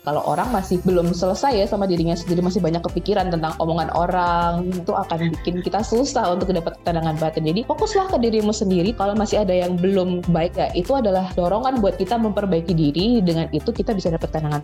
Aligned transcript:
Kalau 0.00 0.24
orang 0.24 0.48
masih 0.48 0.80
belum 0.80 1.12
selesai 1.12 1.60
ya 1.60 1.66
sama 1.68 1.84
dirinya 1.84 2.16
sendiri, 2.16 2.40
masih 2.40 2.64
banyak 2.64 2.80
kepikiran 2.80 3.28
tentang 3.28 3.52
omongan 3.60 3.92
orang, 3.92 4.72
itu 4.72 4.96
akan 4.96 5.28
bikin 5.36 5.60
kita 5.60 5.84
susah 5.84 6.32
untuk 6.32 6.56
dapat 6.56 6.80
ketenangan 6.80 7.20
batin. 7.20 7.44
Jadi 7.44 7.68
fokuslah 7.68 8.08
ke 8.08 8.16
dirimu 8.16 8.48
sendiri. 8.48 8.96
Kalau 8.96 9.12
masih 9.12 9.44
ada 9.44 9.52
yang 9.52 9.76
belum 9.76 10.24
baik 10.32 10.56
ya, 10.56 10.72
itu 10.72 10.96
adalah 10.96 11.28
dorongan 11.36 11.84
buat 11.84 12.00
kita 12.00 12.16
memperbaiki 12.16 12.72
diri. 12.72 13.20
Dengan 13.20 13.52
itu 13.52 13.68
kita 13.68 13.92
bisa 13.92 14.08
dapat 14.08 14.32
ketenangan. 14.32 14.62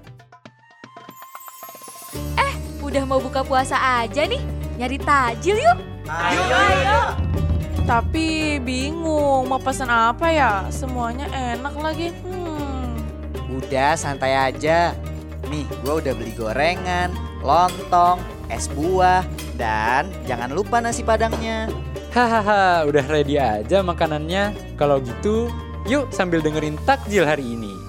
Eh, 2.40 2.52
udah 2.80 3.04
mau 3.04 3.20
buka 3.20 3.44
puasa 3.44 3.76
aja 3.76 4.24
nih. 4.24 4.40
Nyari 4.80 4.96
tajil 5.04 5.60
yuk. 5.60 5.78
Ayo, 6.08 6.42
ayo. 6.48 7.00
Tapi 7.84 8.56
bingung 8.64 9.52
mau 9.52 9.60
pesan 9.60 9.92
apa 9.92 10.32
ya? 10.32 10.64
Semuanya 10.72 11.28
enak 11.28 11.76
lagi. 11.76 12.08
Hmm. 12.24 12.96
Udah 13.52 14.00
santai 14.00 14.32
aja. 14.32 14.96
Nih, 15.46 15.66
gue 15.86 15.94
udah 16.02 16.12
beli 16.18 16.34
gorengan, 16.34 17.14
lontong, 17.46 18.18
es 18.50 18.66
buah, 18.74 19.22
dan 19.54 20.10
jangan 20.26 20.50
lupa 20.50 20.82
nasi 20.82 21.06
padangnya. 21.06 21.70
Hahaha, 22.10 22.88
udah 22.88 23.04
ready 23.06 23.38
aja 23.38 23.84
makanannya. 23.84 24.56
Kalau 24.74 24.98
gitu, 24.98 25.52
yuk 25.86 26.10
sambil 26.10 26.42
dengerin 26.42 26.80
takjil 26.82 27.22
hari 27.22 27.44
ini. 27.44 27.85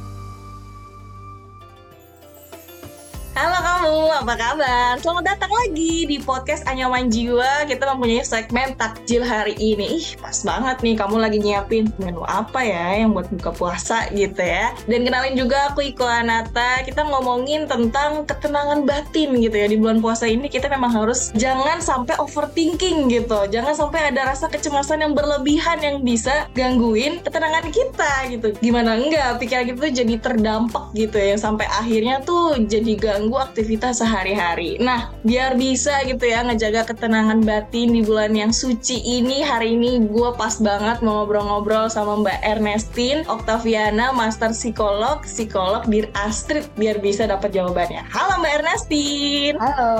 Apa 4.18 4.34
kabar? 4.34 4.98
Selamat 4.98 5.38
datang 5.38 5.54
lagi 5.54 6.10
di 6.10 6.18
podcast 6.18 6.66
Anyaman 6.66 7.14
Jiwa. 7.14 7.70
Kita 7.70 7.86
mempunyai 7.94 8.26
segmen 8.26 8.74
takjil 8.74 9.22
hari 9.22 9.54
ini. 9.62 10.02
Ih, 10.02 10.18
pas 10.18 10.34
banget 10.42 10.82
nih 10.82 10.98
kamu 10.98 11.22
lagi 11.22 11.38
nyiapin 11.38 11.86
menu 12.02 12.26
apa 12.26 12.66
ya 12.66 12.98
yang 12.98 13.14
buat 13.14 13.30
buka 13.30 13.54
puasa 13.54 14.10
gitu 14.10 14.42
ya. 14.42 14.74
Dan 14.90 15.06
kenalin 15.06 15.38
juga 15.38 15.70
aku 15.70 15.86
Iko 15.94 16.02
Anata. 16.02 16.82
Kita 16.82 17.06
ngomongin 17.06 17.70
tentang 17.70 18.26
ketenangan 18.26 18.90
batin 18.90 19.38
gitu 19.38 19.54
ya. 19.54 19.70
Di 19.70 19.78
bulan 19.78 20.02
puasa 20.02 20.26
ini 20.26 20.50
kita 20.50 20.66
memang 20.66 20.98
harus 20.98 21.30
jangan 21.38 21.78
sampai 21.78 22.18
overthinking 22.18 23.14
gitu. 23.14 23.46
Jangan 23.54 23.78
sampai 23.78 24.10
ada 24.10 24.34
rasa 24.34 24.50
kecemasan 24.50 25.06
yang 25.06 25.14
berlebihan 25.14 25.78
yang 25.78 26.02
bisa 26.02 26.50
gangguin 26.58 27.22
ketenangan 27.22 27.70
kita 27.70 28.34
gitu. 28.34 28.50
Gimana 28.66 28.98
enggak 28.98 29.38
pikiran 29.38 29.70
kita 29.70 29.78
tuh 29.78 29.94
jadi 29.94 30.14
terdampak 30.18 30.86
gitu 30.98 31.22
ya. 31.22 31.38
Sampai 31.38 31.70
akhirnya 31.70 32.26
tuh 32.26 32.58
jadi 32.66 32.98
ganggu 32.98 33.38
aktivitas 33.38 34.07
sehari-hari. 34.08 34.80
Nah, 34.80 35.12
biar 35.28 35.60
bisa 35.60 36.00
gitu 36.08 36.24
ya 36.24 36.40
ngejaga 36.48 36.88
ketenangan 36.88 37.44
batin 37.44 37.92
di 37.92 38.00
bulan 38.08 38.32
yang 38.32 38.56
suci 38.56 39.04
ini, 39.04 39.44
hari 39.44 39.76
ini 39.76 40.08
gue 40.08 40.32
pas 40.40 40.56
banget 40.64 41.04
mau 41.04 41.28
ngobrol-ngobrol 41.28 41.92
sama 41.92 42.24
Mbak 42.24 42.40
Ernestin 42.40 43.28
Oktaviana, 43.28 44.16
Master 44.16 44.56
Psikolog, 44.56 45.28
Psikolog 45.28 45.84
di 45.92 46.08
Astrid, 46.16 46.72
biar 46.80 47.04
bisa 47.04 47.28
dapat 47.28 47.52
jawabannya. 47.52 48.08
Halo 48.08 48.40
Mbak 48.40 48.54
Ernestin. 48.64 49.54
Halo. 49.60 49.92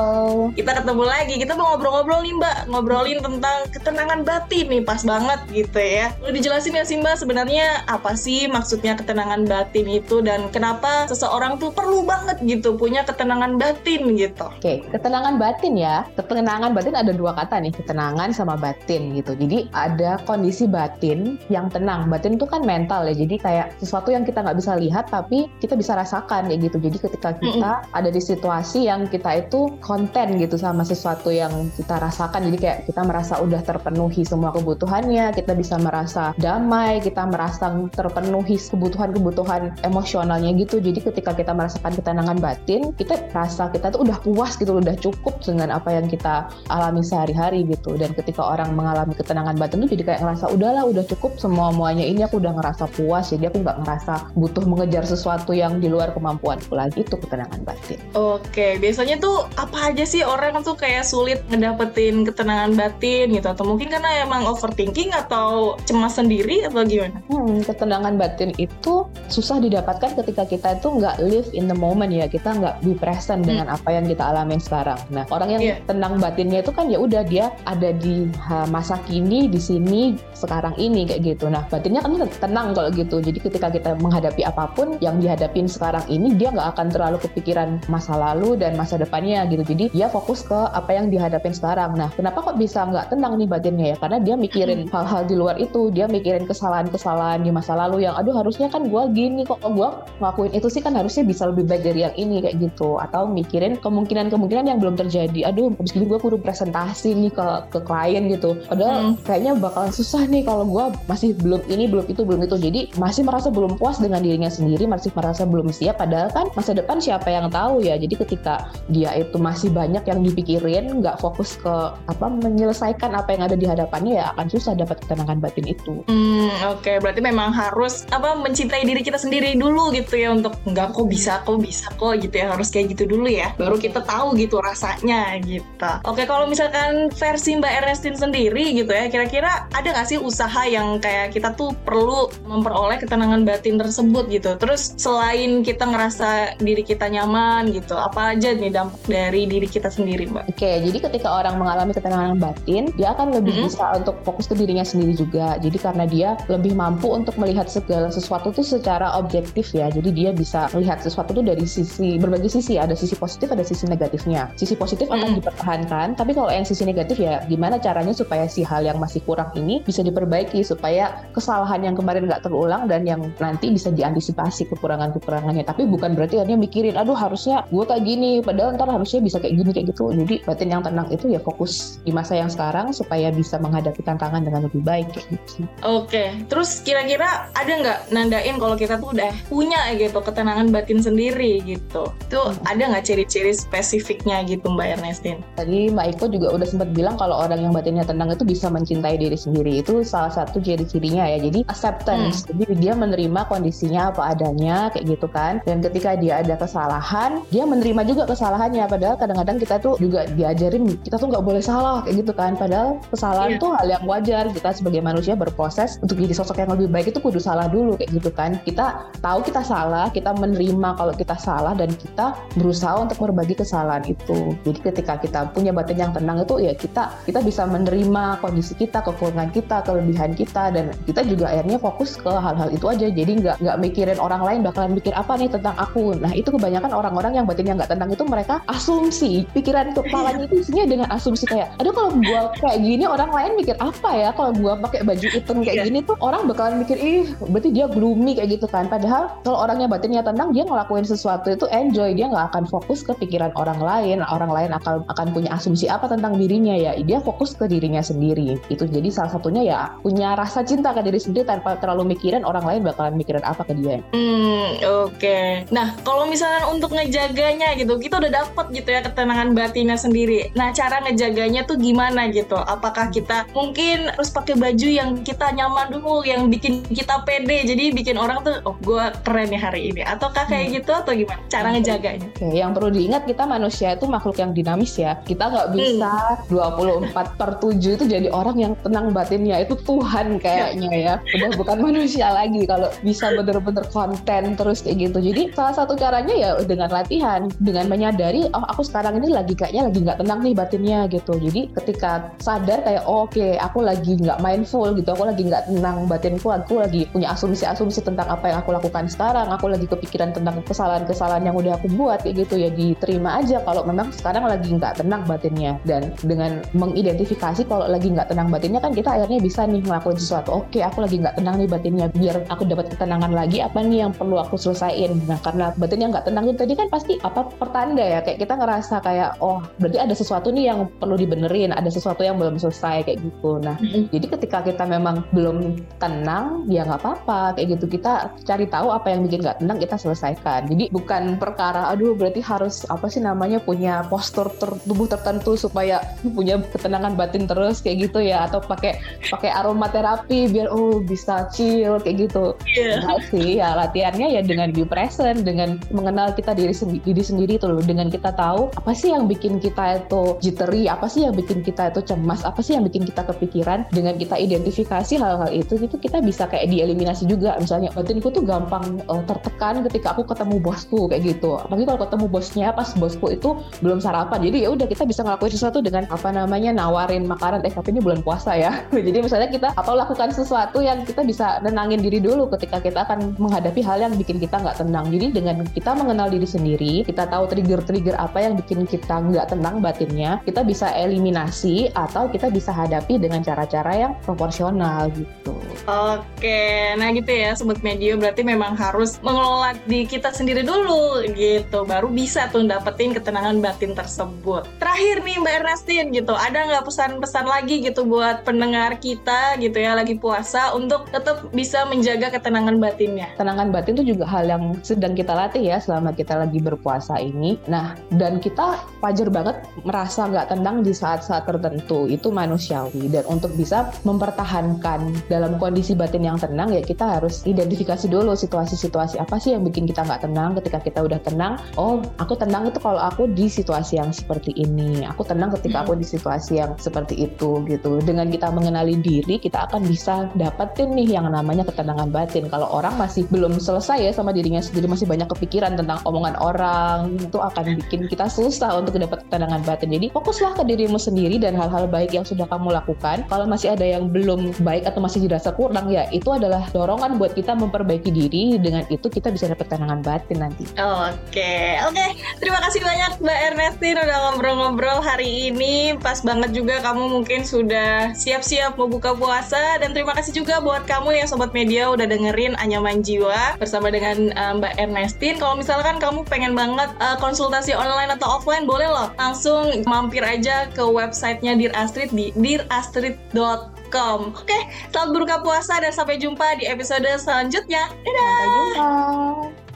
Kita 0.56 0.72
ketemu 0.80 1.04
lagi, 1.04 1.36
kita 1.36 1.54
mau 1.60 1.76
ngobrol-ngobrol 1.76 2.24
nih 2.24 2.34
Mbak, 2.40 2.58
ngobrolin 2.72 3.20
tentang 3.20 3.68
ketenangan 3.76 4.24
batin 4.24 4.66
nih, 4.72 4.82
pas 4.88 5.04
banget 5.04 5.40
gitu 5.52 5.82
ya. 5.84 6.16
Lu 6.24 6.32
dijelasin 6.32 6.80
ya 6.80 6.88
sih 6.88 6.96
Mbak, 7.04 7.28
sebenarnya 7.28 7.84
apa 7.92 8.16
sih 8.16 8.48
maksudnya 8.48 8.96
ketenangan 8.96 9.44
batin 9.44 9.92
itu 9.92 10.24
dan 10.24 10.48
kenapa 10.56 11.12
seseorang 11.12 11.60
tuh 11.60 11.76
perlu 11.76 12.08
banget 12.08 12.40
gitu 12.48 12.80
punya 12.80 13.04
ketenangan 13.04 13.60
batin 13.60 13.97
gitu. 14.14 14.46
Oke, 14.48 14.84
ketenangan 14.90 15.40
batin 15.42 15.74
ya. 15.78 16.06
Ketenangan 16.16 16.72
batin 16.74 16.96
ada 16.96 17.12
dua 17.14 17.34
kata 17.34 17.62
nih, 17.62 17.74
ketenangan 17.74 18.30
sama 18.32 18.56
batin 18.60 19.16
gitu. 19.18 19.34
Jadi 19.34 19.70
ada 19.74 20.22
kondisi 20.26 20.70
batin 20.70 21.42
yang 21.48 21.72
tenang. 21.72 22.08
Batin 22.12 22.38
itu 22.38 22.46
kan 22.46 22.64
mental 22.64 23.08
ya. 23.08 23.16
Jadi 23.18 23.36
kayak 23.40 23.78
sesuatu 23.82 24.14
yang 24.14 24.24
kita 24.28 24.44
nggak 24.44 24.58
bisa 24.58 24.78
lihat 24.78 25.10
tapi 25.10 25.50
kita 25.64 25.74
bisa 25.74 25.98
rasakan 25.98 26.52
ya 26.52 26.58
gitu. 26.60 26.78
Jadi 26.78 26.98
ketika 27.02 27.34
kita 27.38 27.72
mm 27.82 27.90
-hmm. 27.90 27.98
ada 27.98 28.10
di 28.10 28.22
situasi 28.22 28.88
yang 28.88 29.10
kita 29.10 29.48
itu 29.48 29.74
konten 29.82 30.38
gitu 30.38 30.56
sama 30.60 30.84
sesuatu 30.84 31.34
yang 31.34 31.70
kita 31.76 31.98
rasakan. 31.98 32.50
Jadi 32.52 32.58
kayak 32.58 32.80
kita 32.90 33.02
merasa 33.04 33.40
udah 33.40 33.62
terpenuhi 33.64 34.24
semua 34.28 34.52
kebutuhannya, 34.54 35.34
kita 35.34 35.54
bisa 35.56 35.80
merasa 35.80 36.32
damai, 36.38 37.00
kita 37.00 37.24
merasa 37.28 37.72
terpenuhi 37.94 38.58
kebutuhan-kebutuhan 38.58 39.82
emosionalnya 39.86 40.52
gitu. 40.58 40.82
Jadi 40.82 41.00
ketika 41.04 41.32
kita 41.34 41.54
merasakan 41.56 41.94
ketenangan 41.96 42.38
batin, 42.42 42.92
kita 42.96 43.18
rasa 43.32 43.70
kita 43.72 43.87
tuh 43.92 44.04
udah 44.06 44.18
puas 44.22 44.56
gitu 44.58 44.78
udah 44.78 44.96
cukup 45.00 45.40
dengan 45.44 45.74
apa 45.74 45.94
yang 45.94 46.08
kita 46.08 46.50
alami 46.72 47.02
sehari-hari 47.04 47.64
gitu. 47.68 47.96
Dan 47.96 48.14
ketika 48.14 48.44
orang 48.44 48.74
mengalami 48.74 49.14
ketenangan 49.16 49.56
batin 49.58 49.84
tuh 49.86 49.90
jadi 49.94 50.04
kayak 50.14 50.22
ngerasa 50.24 50.46
udahlah 50.52 50.84
udah 50.88 51.04
cukup 51.08 51.40
semua 51.40 51.72
muanya 51.74 52.06
ini 52.06 52.24
aku 52.24 52.40
udah 52.42 52.54
ngerasa 52.56 52.90
puas 52.94 53.30
jadi 53.32 53.50
aku 53.52 53.64
nggak 53.64 53.78
ngerasa 53.84 54.14
butuh 54.36 54.64
mengejar 54.66 55.04
sesuatu 55.08 55.52
yang 55.54 55.80
di 55.80 55.88
luar 55.88 56.12
kemampuanku 56.14 56.74
lagi 56.74 57.04
itu 57.04 57.16
ketenangan 57.16 57.62
batin. 57.64 58.00
Oke 58.14 58.78
biasanya 58.82 59.20
tuh 59.20 59.46
apa 59.58 59.94
aja 59.94 60.04
sih 60.04 60.22
orang 60.24 60.62
tuh 60.64 60.76
kayak 60.76 61.04
sulit 61.08 61.40
ngedapetin 61.52 62.24
ketenangan 62.28 62.74
batin 62.76 63.34
gitu? 63.34 63.48
Atau 63.48 63.66
mungkin 63.68 63.92
karena 63.92 64.24
emang 64.24 64.46
overthinking 64.48 65.12
atau 65.14 65.76
cemas 65.88 66.18
sendiri 66.18 66.66
atau 66.66 66.84
gimana? 66.84 67.20
Hmm, 67.28 67.62
ketenangan 67.64 68.16
batin 68.16 68.52
itu 68.58 69.08
susah 69.28 69.62
didapatkan 69.62 70.18
ketika 70.24 70.44
kita 70.48 70.70
itu 70.80 70.88
nggak 70.88 71.20
live 71.24 71.50
in 71.54 71.70
the 71.70 71.78
moment 71.78 72.10
ya. 72.10 72.26
Kita 72.26 72.56
nggak 72.56 72.82
di 72.84 72.94
present 72.98 73.44
hmm. 73.44 73.50
dengan 73.50 73.68
apa 73.84 73.90
yang 73.94 74.06
kita 74.10 74.24
alamin 74.24 74.60
sekarang. 74.62 75.00
Nah, 75.14 75.24
orang 75.30 75.50
yang 75.58 75.62
yeah. 75.64 75.78
tenang 75.86 76.18
batinnya 76.18 76.66
itu 76.66 76.72
kan 76.74 76.90
ya 76.90 76.98
udah 76.98 77.22
dia 77.26 77.54
ada 77.70 77.94
di 77.94 78.28
masa 78.68 78.98
kini 79.06 79.48
di 79.48 79.62
sini 79.62 80.18
sekarang 80.34 80.74
ini 80.82 81.06
kayak 81.06 81.38
gitu. 81.38 81.48
Nah, 81.48 81.66
batinnya 81.70 82.02
kan 82.02 82.18
tenang 82.42 82.74
kalau 82.74 82.90
gitu. 82.94 83.22
Jadi 83.22 83.40
ketika 83.42 83.68
kita 83.72 83.98
menghadapi 84.00 84.42
apa 84.44 84.70
pun 84.74 84.98
yang 85.00 85.22
dihadapin 85.22 85.70
sekarang 85.70 86.04
ini 86.10 86.34
dia 86.36 86.50
nggak 86.52 86.78
akan 86.78 86.88
terlalu 86.90 87.18
kepikiran 87.22 87.82
masa 87.88 88.18
lalu 88.18 88.58
dan 88.58 88.74
masa 88.76 88.98
depannya 88.98 89.46
gitu. 89.50 89.64
Jadi 89.64 89.94
dia 89.94 90.08
fokus 90.08 90.44
ke 90.44 90.58
apa 90.74 90.94
yang 90.94 91.10
dihadapin 91.12 91.54
sekarang. 91.54 91.96
Nah, 91.98 92.10
kenapa 92.14 92.44
kok 92.44 92.58
bisa 92.58 92.86
nggak 92.86 93.14
tenang 93.14 93.38
nih 93.40 93.48
batinnya 93.50 93.86
ya? 93.94 93.98
Karena 94.00 94.18
dia 94.22 94.36
mikirin 94.36 94.90
hal-hal 94.90 95.26
di 95.26 95.36
luar 95.36 95.56
itu. 95.62 95.90
Dia 95.92 96.06
mikirin 96.10 96.48
kesalahan-kesalahan 96.48 97.44
di 97.44 97.52
masa 97.52 97.76
lalu 97.76 98.08
yang 98.08 98.16
aduh 98.16 98.34
harusnya 98.36 98.72
kan 98.72 98.88
gue 98.88 99.04
gini 99.12 99.44
kok 99.44 99.60
gue 99.64 99.90
ngelakuin 100.24 100.54
itu 100.56 100.68
sih 100.72 100.80
kan 100.80 100.96
harusnya 100.96 101.28
bisa 101.28 101.44
lebih 101.50 101.68
baik 101.68 101.84
dari 101.84 102.08
yang 102.08 102.16
ini 102.16 102.40
kayak 102.40 102.56
gitu 102.62 102.96
atau 103.02 103.28
mikirin 103.28 103.67
kemungkinan-kemungkinan 103.76 104.66
yang 104.72 104.80
belum 104.80 104.96
terjadi. 104.96 105.52
Aduh 105.52 105.76
habis 105.76 105.92
ini 105.92 106.08
gue 106.08 106.16
kudu 106.16 106.40
presentasi 106.40 107.12
nih 107.12 107.34
ke 107.36 107.46
ke 107.76 107.80
klien 107.84 108.24
gitu. 108.32 108.56
Padahal 108.72 109.12
hmm. 109.12 109.28
kayaknya 109.28 109.52
bakalan 109.60 109.92
susah 109.92 110.24
nih 110.32 110.48
kalau 110.48 110.64
gue 110.64 110.86
masih 111.12 111.36
belum 111.36 111.62
ini 111.68 111.92
belum 111.92 112.06
itu 112.08 112.22
belum 112.24 112.42
itu. 112.48 112.56
Jadi 112.56 112.82
masih 112.96 113.28
merasa 113.28 113.52
belum 113.52 113.76
puas 113.76 114.00
dengan 114.00 114.24
dirinya 114.24 114.48
sendiri 114.48 114.88
masih 114.88 115.12
merasa 115.12 115.44
belum 115.44 115.68
siap. 115.74 116.00
Padahal 116.00 116.32
kan 116.32 116.48
masa 116.56 116.72
depan 116.72 117.04
siapa 117.04 117.28
yang 117.28 117.52
tahu 117.52 117.84
ya. 117.84 118.00
Jadi 118.00 118.16
ketika 118.16 118.72
dia 118.88 119.12
itu 119.18 119.36
masih 119.42 119.74
banyak 119.74 120.06
yang 120.06 120.20
dipikirin 120.24 121.04
nggak 121.04 121.20
fokus 121.20 121.60
ke 121.60 121.76
apa 122.08 122.26
menyelesaikan 122.30 123.18
apa 123.18 123.34
yang 123.34 123.44
ada 123.50 123.58
di 123.58 123.66
hadapannya 123.66 124.22
ya 124.22 124.32
akan 124.38 124.48
susah 124.48 124.78
dapat 124.78 125.02
ketenangan 125.04 125.42
batin 125.42 125.66
itu. 125.66 126.06
Hmm, 126.06 126.54
oke. 126.70 126.86
Okay. 126.86 126.96
berarti 127.02 127.22
memang 127.22 127.52
harus 127.52 128.06
apa 128.14 128.38
mencintai 128.38 128.86
diri 128.86 129.02
kita 129.02 129.18
sendiri 129.18 129.58
dulu 129.58 129.90
gitu 129.92 130.16
ya 130.16 130.32
untuk 130.32 130.54
nggak 130.70 130.94
kok 130.94 131.08
bisa 131.10 131.42
kok 131.42 131.58
bisa 131.58 131.90
kok 131.98 132.14
gitu 132.22 132.36
ya. 132.38 132.54
Harus 132.54 132.70
kayak 132.70 132.94
gitu 132.94 133.10
dulu 133.10 133.26
ya 133.26 133.57
baru 133.58 133.76
kita 133.82 134.06
tahu 134.06 134.38
gitu 134.38 134.62
rasanya 134.62 135.36
gitu. 135.42 135.92
Oke 136.06 136.30
kalau 136.30 136.46
misalkan 136.46 137.10
versi 137.12 137.58
Mbak 137.58 137.74
Ernestin 137.84 138.16
sendiri 138.16 138.78
gitu 138.78 138.94
ya 138.94 139.10
kira-kira 139.10 139.66
ada 139.74 139.88
nggak 139.90 140.08
sih 140.08 140.22
usaha 140.22 140.64
yang 140.70 141.02
kayak 141.02 141.34
kita 141.34 141.58
tuh 141.58 141.74
perlu 141.84 142.30
memperoleh 142.46 143.02
ketenangan 143.02 143.44
batin 143.44 143.82
tersebut 143.82 144.30
gitu? 144.30 144.56
Terus 144.62 144.94
selain 144.96 145.66
kita 145.66 145.90
ngerasa 145.90 146.62
diri 146.62 146.86
kita 146.86 147.10
nyaman 147.10 147.74
gitu 147.74 147.98
apa 147.98 148.38
aja 148.38 148.54
nih 148.54 148.70
dampak 148.70 149.02
dari 149.10 149.50
diri 149.50 149.68
kita 149.68 149.90
sendiri 149.90 150.30
Mbak? 150.30 150.54
Oke 150.54 150.72
jadi 150.86 150.98
ketika 151.10 151.28
orang 151.34 151.58
mengalami 151.58 151.92
ketenangan 151.98 152.38
batin 152.38 152.94
dia 152.94 153.18
akan 153.18 153.34
lebih 153.34 153.54
-hmm. 153.58 153.68
bisa 153.68 153.86
untuk 153.98 154.16
fokus 154.22 154.46
ke 154.46 154.54
dirinya 154.54 154.86
sendiri 154.86 155.18
juga. 155.18 155.58
Jadi 155.58 155.78
karena 155.82 156.06
dia 156.06 156.30
lebih 156.46 156.78
mampu 156.78 157.10
untuk 157.10 157.34
melihat 157.42 157.66
segala 157.66 158.14
sesuatu 158.14 158.54
tuh 158.54 158.66
secara 158.66 159.18
objektif 159.18 159.74
ya. 159.74 159.90
Jadi 159.90 160.14
dia 160.14 160.30
bisa 160.32 160.70
melihat 160.78 161.02
sesuatu 161.02 161.34
tuh 161.34 161.46
dari 161.46 161.66
sisi 161.66 162.22
berbagai 162.22 162.54
sisi 162.54 162.78
ada 162.78 162.94
sisi 162.94 163.18
positif 163.18 163.37
ada 163.46 163.62
sisi 163.62 163.86
negatifnya. 163.86 164.50
Sisi 164.58 164.74
positif 164.74 165.08
akan 165.10 165.38
dipertahankan 165.40 166.18
tapi 166.18 166.34
kalau 166.34 166.52
yang 166.52 166.66
sisi 166.68 166.84
negatif 166.84 167.18
ya 167.18 167.42
gimana 167.48 167.80
caranya 167.80 168.14
supaya 168.14 168.46
si 168.46 168.62
hal 168.62 168.84
yang 168.84 169.00
masih 169.00 169.24
kurang 169.24 169.50
ini 169.56 169.82
bisa 169.82 170.04
diperbaiki 170.04 170.62
supaya 170.62 171.24
kesalahan 171.32 171.86
yang 171.86 171.96
kemarin 171.96 172.26
nggak 172.26 172.44
terulang 172.44 172.86
dan 172.92 173.08
yang 173.08 173.22
nanti 173.40 173.72
bisa 173.72 173.94
diantisipasi 173.94 174.68
kekurangan-kekurangannya. 174.74 175.64
Tapi 175.64 175.88
bukan 175.88 176.18
berarti 176.18 176.44
hanya 176.44 176.60
mikirin 176.60 177.00
aduh 177.00 177.16
harusnya 177.16 177.64
gue 177.72 177.86
kayak 177.88 178.04
gini 178.04 178.44
padahal 178.44 178.76
ntar 178.76 178.92
harusnya 178.92 179.24
bisa 179.24 179.40
kayak 179.40 179.56
gini 179.56 179.72
kayak 179.72 179.88
gitu. 179.96 180.12
Jadi 180.12 180.36
batin 180.44 180.70
yang 180.74 180.84
tenang 180.84 181.08
itu 181.14 181.32
ya 181.32 181.40
fokus 181.40 182.04
di 182.04 182.12
masa 182.12 182.36
yang 182.36 182.52
sekarang 182.52 182.92
supaya 182.92 183.32
bisa 183.32 183.56
menghadapi 183.62 184.04
tantangan 184.04 184.44
dengan 184.44 184.68
lebih 184.68 184.84
baik 184.84 185.08
kayak 185.16 185.28
gitu. 185.32 185.64
Oke 185.86 186.36
terus 186.52 186.84
kira-kira 186.84 187.48
ada 187.56 187.72
nggak 187.72 188.00
nandain 188.12 188.56
kalau 188.60 188.76
kita 188.76 189.00
tuh 189.00 189.16
udah 189.16 189.32
punya 189.48 189.96
gitu 189.96 190.20
ketenangan 190.20 190.74
batin 190.74 191.00
sendiri 191.00 191.64
gitu? 191.64 192.12
Tuh 192.28 192.52
ada 192.68 192.84
nggak 192.84 192.98
nggak 192.98 193.14
ciri-ciri 193.28 193.54
spesifiknya 193.54 194.42
gitu 194.48 194.72
Mbak 194.72 194.88
Ernestin? 194.98 195.44
Tadi 195.60 195.92
Mbak 195.92 196.18
Iko 196.18 196.26
juga 196.32 196.48
udah 196.56 196.68
sempat 196.68 196.90
bilang 196.96 197.20
kalau 197.20 197.44
orang 197.44 197.60
yang 197.60 197.76
batinnya 197.76 198.08
tenang 198.08 198.32
itu 198.32 198.48
bisa 198.48 198.72
mencintai 198.72 199.20
diri 199.20 199.36
sendiri. 199.36 199.84
Itu 199.84 200.02
salah 200.08 200.32
satu 200.32 200.64
ciri-cirinya 200.64 201.28
ya. 201.28 201.38
Jadi 201.44 201.68
acceptance. 201.68 202.48
Hmm. 202.48 202.64
Jadi 202.64 202.80
dia 202.80 202.94
menerima 202.96 203.46
kondisinya 203.52 204.16
apa 204.16 204.34
adanya 204.34 204.90
kayak 204.96 205.06
gitu 205.12 205.28
kan. 205.28 205.60
Dan 205.68 205.84
ketika 205.84 206.16
dia 206.16 206.42
ada 206.42 206.56
kesalahan, 206.56 207.44
dia 207.52 207.68
menerima 207.68 208.02
juga 208.08 208.24
kesalahannya. 208.26 208.88
Padahal 208.88 209.16
kadang-kadang 209.20 209.58
kita 209.60 209.76
tuh 209.84 210.00
juga 210.00 210.26
diajarin 210.34 210.96
kita 211.04 211.20
tuh 211.20 211.28
nggak 211.30 211.44
boleh 211.44 211.62
salah 211.62 212.02
kayak 212.08 212.24
gitu 212.24 212.34
kan. 212.34 212.56
Padahal 212.56 212.98
kesalahan 213.12 213.60
yeah. 213.60 213.62
tuh 213.62 213.70
hal 213.76 213.88
yang 213.92 214.04
wajar. 214.08 214.44
Kita 214.50 214.72
sebagai 214.72 215.04
manusia 215.04 215.36
berproses 215.36 216.00
untuk 216.00 216.18
jadi 216.18 216.34
sosok 216.34 216.64
yang 216.64 216.72
lebih 216.74 216.88
baik 216.90 217.12
itu 217.12 217.20
kudu 217.20 217.44
salah 217.44 217.68
dulu 217.68 218.00
kayak 218.00 218.16
gitu 218.16 218.32
kan. 218.32 218.56
Kita 218.64 219.12
tahu 219.20 219.44
kita 219.44 219.62
salah, 219.62 220.08
kita 220.10 220.32
menerima 220.32 220.96
kalau 220.96 221.14
kita 221.14 221.36
salah 221.36 221.76
dan 221.76 221.92
kita 221.92 222.34
berusaha 222.56 222.96
untuk 222.98 223.17
berbagi 223.18 223.58
kesalahan 223.58 224.06
itu. 224.06 224.54
Jadi 224.64 224.80
ketika 224.82 225.18
kita 225.18 225.40
punya 225.52 225.74
batin 225.74 225.98
yang 225.98 226.14
tenang 226.14 226.42
itu 226.42 226.62
ya 226.62 226.74
kita 226.78 227.14
kita 227.26 227.40
bisa 227.42 227.66
menerima 227.66 228.40
kondisi 228.40 228.78
kita, 228.78 229.02
kekurangan 229.02 229.50
kita, 229.52 229.82
kelebihan 229.84 230.38
kita 230.38 230.70
dan 230.72 230.94
kita 231.10 231.26
juga 231.26 231.50
akhirnya 231.52 231.78
fokus 231.82 232.16
ke 232.16 232.30
hal-hal 232.30 232.70
itu 232.70 232.86
aja. 232.86 233.08
Jadi 233.10 233.32
nggak 233.42 233.56
nggak 233.62 233.78
mikirin 233.82 234.20
orang 234.22 234.42
lain 234.46 234.60
bakalan 234.62 234.94
mikir 234.94 235.14
apa 235.18 235.34
nih 235.36 235.50
tentang 235.50 235.76
aku. 235.76 236.14
Nah 236.18 236.32
itu 236.34 236.54
kebanyakan 236.54 236.94
orang-orang 236.94 237.34
yang 237.42 237.46
batinnya 237.50 237.74
nggak 237.78 237.92
tenang 237.92 238.14
itu 238.14 238.24
mereka 238.24 238.62
asumsi 238.70 239.44
pikiran 239.56 239.96
kepalanya 239.98 240.46
itu 240.46 240.62
isinya 240.62 240.86
dengan 240.86 241.08
asumsi 241.10 241.50
kayak, 241.50 241.74
aduh 241.82 241.94
kalau 241.96 242.12
gua 242.22 242.52
kayak 242.60 242.78
gini 242.84 243.06
orang 243.08 243.32
lain 243.34 243.52
mikir 243.58 243.76
apa 243.82 244.10
ya 244.14 244.30
kalau 244.36 244.52
gua 244.54 244.78
pakai 244.78 245.02
baju 245.08 245.28
hitam 245.28 245.58
kayak 245.64 245.78
iya. 245.82 245.86
gini 245.90 246.00
tuh 246.04 246.18
orang 246.20 246.46
bakalan 246.46 246.84
mikir 246.84 246.98
ih 247.00 247.32
berarti 247.50 247.70
dia 247.74 247.86
gloomy 247.90 248.38
kayak 248.38 248.60
gitu 248.60 248.68
kan. 248.70 248.86
Padahal 248.92 249.32
kalau 249.42 249.58
orangnya 249.64 249.88
batinnya 249.90 250.22
tenang 250.22 250.52
dia 250.54 250.68
ngelakuin 250.68 251.08
sesuatu 251.08 251.48
itu 251.50 251.66
enjoy 251.72 252.12
dia 252.14 252.28
nggak 252.28 252.54
akan 252.54 252.64
fokus 252.68 253.07
ke 253.08 253.14
pikiran 253.24 253.56
orang 253.56 253.80
lain 253.80 254.20
orang 254.28 254.52
lain 254.52 254.72
akan 254.76 255.08
akan 255.08 255.28
punya 255.32 255.56
asumsi 255.56 255.88
apa 255.88 256.12
tentang 256.12 256.36
dirinya 256.36 256.76
ya 256.76 256.92
dia 257.00 257.24
fokus 257.24 257.56
ke 257.56 257.66
dirinya 257.72 258.04
sendiri 258.04 258.60
itu 258.68 258.84
jadi 258.84 259.08
salah 259.08 259.32
satunya 259.32 259.64
ya 259.64 259.80
punya 260.04 260.36
rasa 260.36 260.62
cinta 260.68 260.92
ke 260.92 261.02
diri 261.02 261.18
sendiri 261.18 261.48
tanpa 261.48 261.80
terlalu 261.80 262.14
mikirin 262.16 262.44
orang 262.44 262.68
lain 262.68 262.82
bakalan 262.84 263.16
mikirin 263.16 263.44
apa 263.48 263.64
ke 263.64 263.74
dia. 263.80 264.04
Hmm 264.12 264.78
oke. 264.84 265.16
Okay. 265.18 265.64
nah 265.72 265.96
kalau 266.04 266.28
misalnya 266.28 266.68
untuk 266.68 266.92
ngejaganya 266.92 267.80
gitu 267.80 267.96
kita 267.96 268.20
udah 268.20 268.32
dapet 268.44 268.66
gitu 268.76 268.90
ya 268.92 269.00
ketenangan 269.06 269.56
batinnya 269.56 269.96
sendiri. 269.96 270.52
Nah 270.54 270.76
cara 270.76 271.00
ngejaganya 271.08 271.64
tuh 271.64 271.80
gimana 271.80 272.28
gitu? 272.30 272.60
Apakah 272.60 273.10
kita 273.10 273.48
mungkin 273.56 274.12
harus 274.12 274.30
pakai 274.34 274.60
baju 274.60 274.88
yang 274.88 275.10
kita 275.24 275.54
nyaman 275.56 275.94
dulu 275.94 276.26
yang 276.28 276.52
bikin 276.52 276.84
kita 276.92 277.24
pede 277.24 277.64
jadi 277.64 277.94
bikin 277.94 278.20
orang 278.20 278.44
tuh 278.44 278.60
oh 278.68 278.76
gue 278.84 279.04
keren 279.24 279.54
ya 279.54 279.60
hari 279.72 279.94
ini. 279.94 280.02
Ataukah 280.04 280.50
kayak 280.50 280.68
hmm. 280.70 280.76
gitu 280.82 280.92
atau 280.92 281.12
gimana? 281.16 281.42
Cara 281.48 281.68
ngejaganya. 281.72 282.28
Okay. 282.36 282.58
yang 282.58 282.74
perlu 282.74 282.90
diingat 282.98 283.30
kita 283.30 283.46
manusia 283.46 283.94
itu 283.94 284.10
makhluk 284.10 284.42
yang 284.42 284.52
dinamis 284.58 284.98
ya. 284.98 285.22
Kita 285.22 285.54
nggak 285.54 285.68
bisa 285.78 286.14
hmm. 286.50 287.14
24 287.14 287.38
per 287.38 287.50
7 287.62 287.78
itu 287.78 288.06
jadi 288.10 288.28
orang 288.34 288.58
yang 288.58 288.74
tenang 288.82 289.14
batinnya. 289.14 289.62
Itu 289.62 289.78
Tuhan 289.86 290.42
kayaknya 290.42 290.92
ya. 290.92 291.14
Udah 291.38 291.50
bukan 291.54 291.78
manusia 291.86 292.34
lagi 292.34 292.66
kalau 292.66 292.90
bisa 293.06 293.30
bener-bener 293.38 293.86
konten 293.94 294.58
terus 294.58 294.82
kayak 294.82 295.10
gitu. 295.10 295.18
Jadi 295.22 295.54
salah 295.54 295.76
satu 295.78 295.94
caranya 295.94 296.34
ya 296.34 296.50
dengan 296.66 296.90
latihan. 296.90 297.46
Dengan 297.62 297.86
menyadari, 297.92 298.50
oh 298.52 298.66
aku 298.66 298.82
sekarang 298.82 299.22
ini 299.22 299.30
lagi 299.30 299.54
kayaknya 299.54 299.92
lagi 299.92 300.00
nggak 300.02 300.20
tenang 300.24 300.40
nih 300.42 300.54
batinnya 300.58 301.00
gitu. 301.12 301.34
Jadi 301.38 301.62
ketika 301.78 302.34
sadar 302.42 302.82
kayak, 302.82 303.04
oh, 303.06 303.28
oke 303.28 303.36
okay, 303.36 303.60
aku 303.60 303.84
lagi 303.86 304.18
nggak 304.18 304.40
mindful 304.42 304.90
gitu. 304.96 305.10
Aku 305.14 305.28
lagi 305.28 305.44
nggak 305.46 305.70
tenang 305.70 306.10
batinku. 306.10 306.50
Aku 306.50 306.82
lagi 306.82 307.06
punya 307.12 307.36
asumsi-asumsi 307.36 308.02
tentang 308.02 308.32
apa 308.32 308.50
yang 308.50 308.58
aku 308.64 308.74
lakukan 308.74 309.06
sekarang. 309.12 309.52
Aku 309.54 309.70
lagi 309.70 309.86
kepikiran 309.86 310.34
tentang 310.34 310.64
kesalahan-kesalahan 310.64 311.44
yang 311.46 311.56
udah 311.58 311.78
aku 311.78 311.88
buat 311.92 312.24
kayak 312.24 312.48
gitu 312.48 312.56
ya 312.58 312.70
diterima 312.94 313.44
aja 313.44 313.60
kalau 313.68 313.84
memang 313.84 314.14
sekarang 314.16 314.48
lagi 314.48 314.70
nggak 314.72 315.04
tenang 315.04 315.24
batinnya. 315.28 315.76
Dan 315.84 316.16
dengan 316.24 316.64
mengidentifikasi 316.78 317.68
kalau 317.68 317.88
lagi 317.90 318.12
nggak 318.12 318.32
tenang 318.32 318.48
batinnya 318.48 318.80
kan 318.80 318.96
kita 318.96 319.20
akhirnya 319.20 319.40
bisa 319.44 319.68
nih 319.68 319.84
ngelakuin 319.84 320.20
sesuatu. 320.20 320.64
Oke 320.64 320.80
aku 320.84 321.04
lagi 321.04 321.20
nggak 321.20 321.36
tenang 321.38 321.56
nih 321.60 321.70
batinnya 321.70 322.06
biar 322.16 322.44
aku 322.48 322.64
dapat 322.64 322.92
ketenangan 322.94 323.32
lagi 323.34 323.60
apa 323.60 323.80
nih 323.84 324.08
yang 324.08 324.12
perlu 324.16 324.40
aku 324.40 324.56
selesaiin? 324.56 325.28
Nah 325.28 325.40
karena 325.44 325.76
batinnya 325.76 326.08
nggak 326.14 326.26
tenang 326.30 326.46
itu 326.48 326.58
tadi 326.64 326.74
kan 326.78 326.88
pasti 326.88 327.14
apa 327.24 327.48
pertanda 327.58 328.04
ya. 328.04 328.20
Kayak 328.24 328.48
kita 328.48 328.54
ngerasa 328.56 328.96
kayak 329.04 329.30
oh 329.44 329.60
berarti 329.82 329.98
ada 330.00 330.14
sesuatu 330.16 330.48
nih 330.54 330.72
yang 330.72 330.80
perlu 331.02 331.16
dibenerin 331.20 331.74
ada 331.74 331.90
sesuatu 331.92 332.24
yang 332.24 332.40
belum 332.40 332.56
selesai 332.58 333.04
kayak 333.04 333.20
gitu. 333.22 333.60
Nah 333.62 333.76
mm-hmm. 333.80 334.14
jadi 334.14 334.26
ketika 334.38 334.58
kita 334.64 334.84
memang 334.86 335.26
belum 335.34 335.82
tenang 335.98 336.66
ya 336.70 336.86
nggak 336.86 337.02
apa-apa. 337.02 337.58
Kayak 337.58 337.80
gitu 337.80 338.00
kita 338.00 338.32
cari 338.46 338.66
tahu 338.70 338.94
apa 338.94 339.08
yang 339.12 339.26
bikin 339.26 339.42
nggak 339.44 339.60
tenang 339.64 339.78
kita 339.82 339.96
selesaikan. 339.98 340.70
Jadi 340.70 340.90
bukan 340.94 341.38
perkara 341.42 341.90
aduh 341.92 342.14
berarti 342.14 342.42
harus 342.44 342.77
apa 342.92 343.10
sih 343.10 343.24
namanya 343.24 343.58
punya 343.58 344.06
postur 344.06 344.52
ter, 344.62 344.70
tubuh 344.86 345.10
tertentu 345.10 345.58
supaya 345.58 346.04
punya 346.22 346.62
ketenangan 346.74 347.18
batin 347.18 347.50
terus 347.50 347.82
kayak 347.82 348.10
gitu 348.10 348.22
ya 348.22 348.46
atau 348.46 348.62
pakai 348.62 349.02
pakai 349.32 349.50
aromaterapi 349.54 350.52
biar 350.54 350.70
oh 350.70 351.02
bisa 351.02 351.50
chill 351.50 351.98
kayak 352.04 352.30
gitu. 352.30 352.54
Yeah. 352.70 353.02
Nah, 353.02 353.22
sih 353.32 353.58
ya 353.58 353.74
latihannya 353.74 354.38
ya 354.38 354.42
dengan 354.44 354.74
be 354.76 354.84
present 354.86 355.48
dengan 355.48 355.82
mengenal 355.90 356.36
kita 356.38 356.54
diri 356.54 356.76
sendiri 356.76 357.02
diri 357.08 357.24
sendiri 357.24 357.54
itu 357.58 357.68
loh 357.70 357.82
dengan 357.82 358.12
kita 358.12 358.34
tahu 358.36 358.70
apa 358.76 358.92
sih 358.92 359.14
yang 359.14 359.26
bikin 359.26 359.58
kita 359.58 360.04
itu 360.04 360.38
jittery, 360.44 360.92
apa 360.92 361.08
sih 361.08 361.26
yang 361.26 361.34
bikin 361.34 361.64
kita 361.64 361.90
itu 361.90 362.02
cemas, 362.04 362.44
apa 362.44 362.60
sih 362.60 362.76
yang 362.76 362.84
bikin 362.86 363.08
kita 363.08 363.24
kepikiran 363.26 363.88
dengan 363.94 364.20
kita 364.20 364.36
identifikasi 364.36 365.14
hal-hal 365.18 365.50
itu 365.54 365.80
itu 365.80 365.96
kita 365.98 366.20
bisa 366.20 366.46
kayak 366.50 366.70
dieliminasi 366.70 367.26
juga 367.26 367.56
misalnya 367.62 367.94
batinku 367.96 368.30
tuh 368.30 368.44
gampang 368.44 369.02
uh, 369.08 369.24
tertekan 369.26 369.86
ketika 369.88 370.18
aku 370.18 370.28
ketemu 370.28 370.56
bosku 370.60 371.08
kayak 371.08 371.24
gitu. 371.38 371.58
Apalagi 371.58 371.86
kalau 371.88 372.00
ketemu 372.04 372.26
bos 372.28 372.48
bosnya 372.68 372.76
pas 372.76 372.90
bosku 373.00 373.28
itu 373.32 373.50
belum 373.80 374.04
sarapan. 374.04 374.44
Jadi 374.44 374.68
ya 374.68 374.70
udah 374.76 374.88
kita 374.92 375.08
bisa 375.08 375.24
ngelakuin 375.24 375.54
sesuatu 375.56 375.80
dengan 375.80 376.04
apa 376.12 376.30
namanya 376.36 376.76
nawarin 376.76 377.24
makanan. 377.24 377.64
Eh 377.64 377.72
tapi 377.72 377.96
ini 377.96 378.04
bulan 378.04 378.20
puasa 378.20 378.60
ya. 378.60 378.84
Jadi 379.08 379.24
misalnya 379.24 379.48
kita 379.48 379.72
atau 379.78 379.96
lakukan 379.96 380.36
sesuatu 380.36 380.84
yang 380.84 381.08
kita 381.08 381.24
bisa 381.24 381.64
nenangin 381.64 382.04
diri 382.04 382.20
dulu 382.20 382.52
ketika 382.52 382.84
kita 382.84 383.08
akan 383.08 383.40
menghadapi 383.40 383.80
hal 383.80 384.04
yang 384.04 384.14
bikin 384.20 384.42
kita 384.42 384.60
nggak 384.60 384.84
tenang. 384.84 385.08
Jadi 385.08 385.26
dengan 385.32 385.64
kita 385.64 385.96
mengenal 385.96 386.28
diri 386.28 386.48
sendiri 386.48 386.94
kita 387.08 387.30
tahu 387.32 387.48
trigger-trigger 387.48 388.20
apa 388.20 388.44
yang 388.44 388.60
bikin 388.60 388.84
kita 388.84 389.24
nggak 389.24 389.48
tenang 389.54 389.80
batinnya 389.80 390.44
kita 390.44 390.66
bisa 390.68 390.92
eliminasi 390.92 391.88
atau 391.96 392.28
kita 392.28 392.52
bisa 392.52 392.76
hadapi 392.76 393.16
dengan 393.22 393.40
cara-cara 393.46 393.94
yang 393.96 394.12
proporsional 394.28 395.08
gitu. 395.16 395.56
Oke, 395.88 396.98
nah 397.00 397.14
gitu 397.16 397.32
ya 397.32 397.56
Sobat 397.56 397.80
Medio 397.80 398.20
berarti 398.20 398.44
memang 398.44 398.76
harus 398.76 399.22
mengelola 399.24 399.78
di 399.88 400.04
kita 400.04 400.34
sendiri 400.34 400.66
dulu 400.66 401.24
gitu 401.38 401.86
Baru 401.86 402.10
bisa 402.10 402.47
tuh 402.52 402.68
dapetin 402.68 403.16
ketenangan 403.16 403.58
batin 403.64 403.98
tersebut. 403.98 404.68
Terakhir 404.78 405.24
nih 405.24 405.42
Mbak 405.42 405.56
Ernestine 405.64 406.10
gitu. 406.14 406.38
Ada 406.38 406.60
nggak 406.70 406.86
pesan-pesan 406.86 407.46
lagi 407.48 407.82
gitu 407.82 408.06
buat 408.06 408.46
pendengar 408.46 409.02
kita 409.02 409.58
gitu 409.58 409.78
ya 409.80 409.98
lagi 409.98 410.20
puasa 410.20 410.76
Untuk 410.76 411.10
tetap 411.10 411.50
bisa 411.56 411.88
menjaga 411.88 412.30
ketenangan 412.38 412.78
batinnya? 412.78 413.34
Ketenangan 413.40 413.72
batin 413.74 413.94
itu 413.98 414.14
juga 414.14 414.26
hal 414.30 414.46
yang 414.46 414.64
sedang 414.84 415.16
kita 415.18 415.34
latih 415.34 415.64
ya 415.64 415.82
selama 415.82 416.14
kita 416.14 416.38
lagi 416.38 416.60
berpuasa 416.62 417.18
ini. 417.18 417.58
Nah 417.72 417.98
dan 418.14 418.38
kita 418.38 418.84
wajar 419.02 419.32
banget 419.32 419.56
merasa 419.82 420.28
nggak 420.28 420.54
tenang 420.54 420.84
di 420.84 420.94
saat-saat 420.94 421.48
tertentu. 421.48 422.06
Itu 422.06 422.30
manusiawi. 422.30 423.10
Dan 423.10 423.26
untuk 423.26 423.56
bisa 423.58 423.90
mempertahankan 424.06 425.32
dalam 425.32 425.58
kondisi 425.58 425.88
kondisi 425.88 425.94
batin 425.94 426.26
yang 426.26 426.42
tenang 426.42 426.74
ya 426.74 426.82
kita 426.84 427.06
harus 427.06 427.46
identifikasi 427.48 428.10
dulu 428.12 428.36
situasi-situasi 428.36 429.22
apa 429.22 429.38
sih 429.38 429.54
yang 429.56 429.64
bikin 429.64 429.88
kita 429.88 430.04
nggak 430.04 430.26
tenang. 430.26 430.58
Ketika 430.60 430.82
kita 430.84 431.00
udah 431.06 431.20
tenang 431.22 431.62
oh 431.78 432.02
aku 432.18 432.34
tenang 432.38 432.70
itu 432.70 432.80
kalau 432.80 433.02
aku 433.02 433.28
di 433.28 433.50
situasi 433.50 433.98
yang 434.00 434.14
seperti 434.14 434.54
ini. 434.56 435.04
Aku 435.10 435.26
tenang 435.26 435.52
ketika 435.60 435.84
aku 435.84 435.98
di 435.98 436.06
situasi 436.06 436.62
yang 436.62 436.78
seperti 436.78 437.28
itu 437.28 437.66
gitu. 437.66 438.00
Dengan 438.06 438.30
kita 438.30 438.54
mengenali 438.54 438.96
diri 439.02 439.42
kita 439.42 439.68
akan 439.68 439.84
bisa 439.84 440.30
dapetin 440.38 440.94
nih 440.94 441.18
yang 441.18 441.28
namanya 441.28 441.66
ketenangan 441.66 442.14
batin. 442.14 442.48
Kalau 442.48 442.70
orang 442.70 442.96
masih 442.96 443.26
belum 443.28 443.58
selesai 443.58 444.00
ya 444.00 444.12
sama 444.14 444.32
dirinya 444.32 444.62
sendiri 444.62 444.86
masih 444.88 445.10
banyak 445.10 445.28
kepikiran 445.28 445.76
tentang 445.76 446.00
omongan 446.06 446.38
orang 446.40 447.18
itu 447.18 447.42
akan 447.42 447.76
bikin 447.84 448.06
kita 448.08 448.30
susah 448.30 448.78
untuk 448.80 448.96
dapat 448.96 449.26
ketenangan 449.28 449.66
batin. 449.66 449.90
Jadi 449.92 450.08
fokuslah 450.14 450.56
ke 450.56 450.64
dirimu 450.64 451.02
sendiri 451.02 451.42
dan 451.42 451.58
hal-hal 451.58 451.90
baik 451.90 452.14
yang 452.14 452.24
sudah 452.24 452.46
kamu 452.48 452.72
lakukan. 452.72 453.26
Kalau 453.28 453.46
masih 453.50 453.74
ada 453.74 453.84
yang 453.84 454.14
belum 454.14 454.54
baik 454.62 454.86
atau 454.86 455.02
masih 455.02 455.26
dirasa 455.26 455.52
kurang 455.52 455.90
ya 455.90 456.06
itu 456.14 456.30
adalah 456.30 456.70
dorongan 456.70 457.18
buat 457.18 457.34
kita 457.34 457.58
memperbaiki 457.58 458.14
diri. 458.14 458.62
Dengan 458.62 458.86
itu 458.88 459.10
kita 459.10 459.34
bisa 459.34 459.50
dapat 459.50 459.68
tenangan 459.68 460.00
batin 460.06 460.38
nanti. 460.46 460.64
Oke 460.78 461.80
oke 461.84 462.06
terima 462.40 462.60
kasih 462.64 462.82
banyak 462.84 463.12
Mbak 463.24 463.40
Ernestine 463.52 463.98
udah 464.04 464.18
ngobrol-ngobrol 464.30 465.00
hari 465.02 465.50
ini 465.50 465.96
pas 466.00 466.20
banget 466.22 466.52
juga 466.54 466.84
kamu 466.84 467.10
mungkin 467.10 467.42
sudah 467.48 468.12
siap-siap 468.14 468.76
mau 468.76 468.92
buka 468.92 469.16
puasa 469.16 469.80
dan 469.80 469.96
terima 469.96 470.14
kasih 470.14 470.36
juga 470.44 470.60
buat 470.60 470.86
kamu 470.86 471.18
ya 471.18 471.26
Sobat 471.26 471.56
Media 471.56 471.90
udah 471.90 472.06
dengerin 472.06 472.60
Anyaman 472.60 473.02
Jiwa 473.02 473.58
bersama 473.58 473.90
dengan 473.90 474.32
uh, 474.36 474.54
Mbak 474.60 474.74
Ernestine 474.78 475.38
kalau 475.40 475.58
misalkan 475.58 475.98
kamu 475.98 476.28
pengen 476.28 476.54
banget 476.54 476.92
uh, 477.00 477.18
konsultasi 477.18 477.74
online 477.74 478.14
atau 478.14 478.40
offline 478.40 478.68
boleh 478.68 478.88
loh 478.88 479.10
langsung 479.16 479.84
mampir 479.88 480.22
aja 480.22 480.68
ke 480.72 480.84
websitenya 480.84 481.56
Dear 481.58 481.74
Astrid 481.76 482.12
di 482.14 482.32
dearastrid.com 482.36 483.78
com. 483.88 484.36
Oke, 484.36 484.60
selamat 484.92 485.10
berbuka 485.16 485.38
puasa 485.44 485.80
dan 485.80 485.96
sampai 485.96 486.20
jumpa 486.20 486.60
di 486.60 486.68
episode 486.68 487.08
selanjutnya. 487.20 487.88
Dadah! 488.04 488.28
Sampai 488.28 488.48
jumpa! 488.52 489.67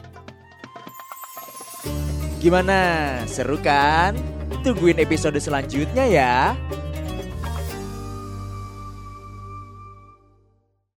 Gimana? 2.41 3.21
Seru 3.29 3.61
kan? 3.61 4.17
Tungguin 4.65 4.97
episode 4.97 5.37
selanjutnya 5.37 6.09
ya. 6.09 6.57